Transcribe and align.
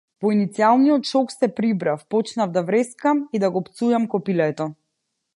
По 0.23 0.29
иницијалниот 0.35 1.09
шок, 1.09 1.33
се 1.33 1.49
прибрав, 1.59 2.01
почнав 2.15 2.55
да 2.55 2.63
врескам 2.69 3.21
и 3.39 3.41
да 3.43 3.51
го 3.59 3.63
пцујам 3.67 4.07
копилето. 4.15 4.67